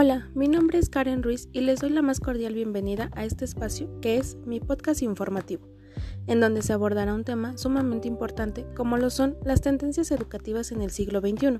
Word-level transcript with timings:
Hola, 0.00 0.30
mi 0.32 0.46
nombre 0.46 0.78
es 0.78 0.90
Karen 0.90 1.24
Ruiz 1.24 1.48
y 1.52 1.60
les 1.60 1.80
doy 1.80 1.90
la 1.90 2.02
más 2.02 2.20
cordial 2.20 2.54
bienvenida 2.54 3.10
a 3.16 3.24
este 3.24 3.44
espacio 3.44 3.90
que 4.00 4.16
es 4.16 4.36
mi 4.46 4.60
podcast 4.60 5.02
informativo, 5.02 5.66
en 6.28 6.38
donde 6.38 6.62
se 6.62 6.72
abordará 6.72 7.12
un 7.12 7.24
tema 7.24 7.58
sumamente 7.58 8.06
importante 8.06 8.64
como 8.76 8.96
lo 8.96 9.10
son 9.10 9.36
las 9.44 9.60
tendencias 9.60 10.12
educativas 10.12 10.70
en 10.70 10.82
el 10.82 10.92
siglo 10.92 11.18
XXI. 11.18 11.58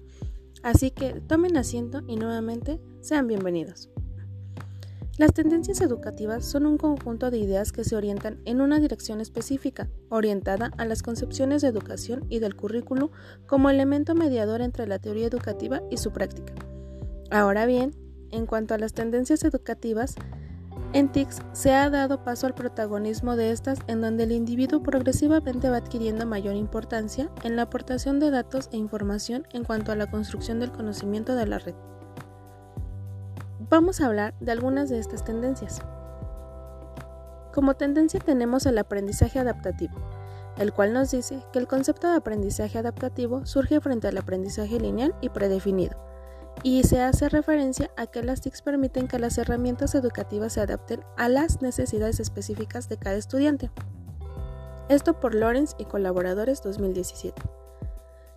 Así 0.63 0.93
que 0.93 1.15
tomen 1.15 1.57
asiento 1.57 2.03
y 2.07 2.15
nuevamente 2.15 2.79
sean 3.01 3.27
bienvenidos. 3.27 3.91
Las 5.17 5.33
tendencias 5.33 5.81
educativas 5.81 6.45
son 6.45 6.67
un 6.67 6.79
conjunto 6.79 7.33
de 7.33 7.39
ideas 7.39 7.73
que 7.73 7.83
se 7.83 7.97
orientan 7.97 8.41
en 8.45 8.61
una 8.61 8.79
dirección 8.79 9.21
específica, 9.21 9.89
orientada 10.11 10.71
a 10.79 10.85
las 10.85 11.03
concepciones 11.03 11.63
de 11.63 11.69
educación 11.69 12.25
y 12.29 12.39
del 12.39 12.55
currículo 12.55 13.11
como 13.49 13.69
elemento 13.69 14.15
mediador 14.15 14.61
entre 14.61 14.87
la 14.87 15.01
teoría 15.01 15.27
educativa 15.27 15.83
y 15.91 15.97
su 15.97 16.13
práctica. 16.13 16.55
Ahora 17.33 17.67
bien, 17.67 18.08
en 18.31 18.47
cuanto 18.47 18.75
a 18.75 18.79
las 18.79 18.93
tendencias 18.93 19.45
educativas, 19.45 20.15
en 20.95 21.13
TICS 21.13 21.43
se 21.53 21.75
ha 21.75 21.91
dado 21.91 22.25
paso 22.25 22.47
al 22.47 22.55
protagonismo 22.55 23.37
de 23.37 23.51
estas 23.51 23.79
en 23.89 24.01
donde 24.01 24.25
el 24.25 24.33
individuo 24.33 24.83
progresivamente 24.83 25.69
va 25.69 25.77
adquiriendo 25.77 26.25
mayor 26.25 26.55
importancia 26.55 27.29
en 27.45 27.57
la 27.57 27.63
aportación 27.63 28.21
de 28.21 28.31
datos 28.31 28.71
e 28.73 28.79
información 28.79 29.47
en 29.53 29.65
cuanto 29.65 29.93
a 29.93 29.97
la 29.97 30.11
construcción 30.11 30.61
del 30.61 30.73
conocimiento 30.73 31.35
de 31.35 31.47
la 31.47 31.59
red. 31.59 31.75
Vamos 33.69 34.01
a 34.01 34.07
hablar 34.07 34.35
de 34.41 34.51
algunas 34.51 34.89
de 34.89 34.99
estas 34.99 35.25
tendencias. 35.25 35.83
Como 37.53 37.75
tendencia 37.75 38.19
tenemos 38.19 38.65
el 38.65 38.79
aprendizaje 38.79 39.39
adaptativo, 39.39 39.95
el 40.57 40.73
cual 40.73 40.95
nos 40.95 41.11
dice 41.11 41.45
que 41.53 41.59
el 41.59 41.67
concepto 41.67 42.09
de 42.09 42.17
aprendizaje 42.17 42.79
adaptativo 42.79 43.45
surge 43.45 43.79
frente 43.81 44.09
al 44.09 44.17
aprendizaje 44.17 44.81
lineal 44.81 45.15
y 45.21 45.29
predefinido, 45.29 45.99
y 46.63 46.83
se 46.83 47.01
hace 47.01 47.29
referencia 47.29 47.91
a 47.97 48.07
que 48.07 48.23
las 48.23 48.41
TICs 48.41 48.63
permiten 48.63 49.09
que 49.09 49.19
las 49.19 49.39
herramientas 49.39 49.95
educativas 49.95 50.55
se 50.55 50.61
adapten 50.61 51.01
a 51.17 51.29
las 51.29 51.63
necesidades 51.63 52.21
específicas 52.21 52.89
de 52.89 52.97
cada 52.97 53.17
estudiante. 53.17 53.71
Esto 54.89 55.21
por 55.21 55.35
Lawrence 55.35 55.77
y 55.79 55.85
colaboradores 55.85 56.63
2017, 56.63 57.43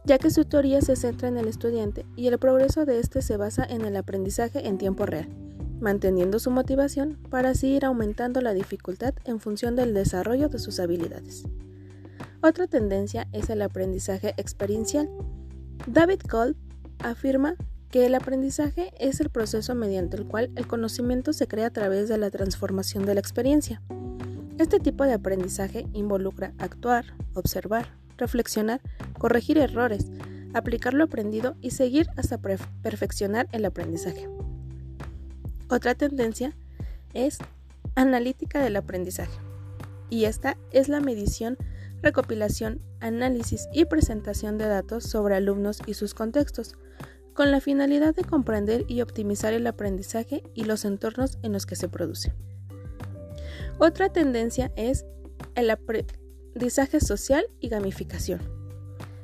ya 0.04 0.18
que 0.18 0.30
su 0.30 0.46
teoría 0.46 0.82
se 0.82 0.96
centra 0.96 1.30
en 1.30 1.38
el 1.38 1.48
estudiante 1.48 2.06
y 2.16 2.28
el 2.28 2.38
progreso 2.40 2.86
de 2.86 3.00
éste 3.00 3.22
se 3.22 3.38
basa 3.38 3.64
en 3.64 3.86
el 3.86 3.96
aprendizaje 3.96 4.68
en 4.68 4.78
tiempo 4.78 5.06
real, 5.06 5.30
manteniendo 5.80 6.40
su 6.40 6.52
motivación 6.52 7.18
para 7.30 7.50
así 7.52 7.68
ir 7.76 7.86
aumentando 7.86 8.42
la 8.42 8.54
dificultad 8.54 9.14
en 9.24 9.40
función 9.40 9.76
del 9.76 9.94
desarrollo 9.94 10.50
de 10.50 10.60
sus 10.60 10.80
habilidades. 10.80 11.44
Otra 12.44 12.68
tendencia 12.68 13.28
es 13.32 13.50
el 13.50 13.62
aprendizaje 13.62 14.34
experiencial. 14.38 15.10
David 15.88 16.20
Cole 16.30 16.56
afirma 17.00 17.56
que 17.92 18.06
el 18.06 18.16
aprendizaje 18.16 18.94
es 18.98 19.20
el 19.20 19.30
proceso 19.30 19.76
mediante 19.76 20.16
el 20.16 20.26
cual 20.26 20.50
el 20.56 20.66
conocimiento 20.66 21.34
se 21.34 21.48
crea 21.48 21.68
a 21.68 21.72
través 21.72 22.08
de 22.08 22.18
la 22.18 22.32
transformación 22.32 23.06
de 23.06 23.16
la 23.16 23.20
experiencia. 23.20 23.82
Este 24.58 24.80
tipo 24.80 25.04
de 25.04 25.14
aprendizaje 25.14 25.86
involucra 25.92 26.54
actuar, 26.58 27.06
observar, 27.34 27.88
reflexionar, 28.18 28.80
corregir 29.18 29.58
errores, 29.58 30.10
aplicar 30.54 30.94
lo 30.94 31.04
aprendido 31.04 31.56
y 31.62 31.72
seguir 31.72 32.08
hasta 32.16 32.38
perfeccionar 32.38 33.50
el 33.52 33.66
aprendizaje. 33.66 34.30
Otra 35.70 35.94
tendencia 35.94 36.56
es 37.14 37.40
analítica 37.96 38.62
del 38.62 38.78
aprendizaje, 38.78 39.38
y 40.10 40.26
esta 40.26 40.58
es 40.72 40.88
la 40.88 41.02
medición, 41.02 41.58
recopilación, 42.02 42.82
análisis 43.02 43.68
y 43.74 43.86
presentación 43.86 44.58
de 44.58 44.68
datos 44.68 45.04
sobre 45.04 45.36
alumnos 45.36 45.82
y 45.86 45.94
sus 45.94 46.14
contextos, 46.14 46.78
con 47.34 47.52
la 47.52 47.62
finalidad 47.62 48.16
de 48.16 48.24
comprender 48.24 48.86
y 48.88 49.02
optimizar 49.02 49.54
el 49.54 49.68
aprendizaje 49.68 50.44
y 50.54 50.66
los 50.66 50.86
entornos 50.86 51.38
en 51.44 51.54
los 51.54 51.66
que 51.66 51.76
se 51.76 51.90
produce. 51.90 52.34
Otra 53.78 54.10
tendencia 54.10 54.72
es 54.76 55.06
el 55.56 55.70
aprendizaje 55.70 57.00
social 57.00 57.46
y 57.60 57.70
gamificación. 57.70 58.42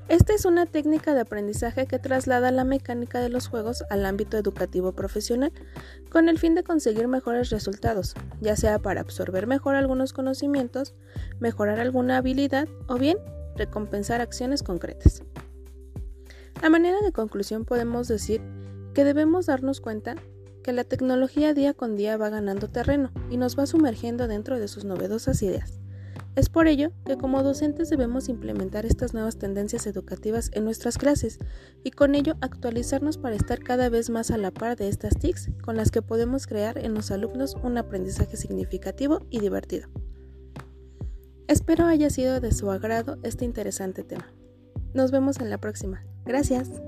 Esta 0.10 0.34
es 0.34 0.46
una 0.46 0.66
técnica 0.66 1.14
de 1.14 1.20
aprendizaje 1.20 1.86
que 1.86 2.00
traslada 2.00 2.50
la 2.52 2.64
mecánica 2.64 3.20
de 3.20 3.28
los 3.28 3.50
juegos 3.50 3.84
al 3.90 4.06
ámbito 4.06 4.38
educativo 4.38 4.94
profesional, 4.94 5.52
con 6.10 6.30
el 6.30 6.40
fin 6.40 6.56
de 6.56 6.64
conseguir 6.64 7.10
mejores 7.10 7.50
resultados, 7.50 8.16
ya 8.40 8.56
sea 8.56 8.80
para 8.80 9.02
absorber 9.02 9.48
mejor 9.48 9.76
algunos 9.76 10.14
conocimientos, 10.14 10.96
mejorar 11.42 11.82
alguna 11.82 12.18
habilidad 12.18 12.70
o 12.88 12.96
bien 12.96 13.18
recompensar 13.58 14.22
acciones 14.22 14.64
concretas. 14.64 15.24
A 16.62 16.70
manera 16.70 17.00
de 17.02 17.12
conclusión 17.12 17.66
podemos 17.66 18.08
decir 18.08 18.42
que 18.94 19.04
debemos 19.04 19.46
darnos 19.46 19.80
cuenta 19.80 20.16
que 20.64 20.74
la 20.74 20.84
tecnología 20.84 21.54
día 21.54 21.74
con 21.74 21.96
día 21.96 22.18
va 22.18 22.30
ganando 22.30 22.68
terreno 22.70 23.12
y 23.30 23.38
nos 23.38 23.58
va 23.58 23.68
sumergiendo 23.68 24.28
dentro 24.28 24.60
de 24.60 24.68
sus 24.68 24.84
novedosas 24.84 25.42
ideas. 25.44 25.80
Es 26.36 26.50
por 26.50 26.68
ello 26.68 26.92
que 27.06 27.18
como 27.18 27.42
docentes 27.42 27.90
debemos 27.90 28.28
implementar 28.28 28.86
estas 28.86 29.14
nuevas 29.14 29.38
tendencias 29.38 29.88
educativas 29.88 30.52
en 30.54 30.66
nuestras 30.66 30.98
clases 30.98 31.40
y 31.84 31.92
con 31.92 32.16
ello 32.16 32.36
actualizarnos 32.42 33.18
para 33.18 33.36
estar 33.36 33.60
cada 33.60 33.90
vez 33.90 34.10
más 34.10 34.30
a 34.30 34.38
la 34.38 34.52
par 34.52 34.78
de 34.78 34.88
estas 34.88 35.18
TICs 35.18 35.50
con 35.64 35.78
las 35.78 35.90
que 35.90 36.02
podemos 36.02 36.46
crear 36.46 36.78
en 36.78 36.94
los 36.94 37.12
alumnos 37.12 37.56
un 37.64 37.78
aprendizaje 37.78 38.36
significativo 38.36 39.26
y 39.30 39.40
divertido. 39.40 39.90
Espero 41.48 41.86
haya 41.86 42.10
sido 42.10 42.40
de 42.40 42.52
su 42.52 42.70
agrado 42.70 43.18
este 43.24 43.46
interesante 43.46 44.04
tema. 44.04 44.28
Nos 44.94 45.12
vemos 45.12 45.40
en 45.40 45.50
la 45.50 45.60
próxima. 45.60 46.04
Gracias. 46.28 46.87